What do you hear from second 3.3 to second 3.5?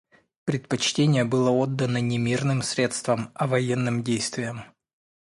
а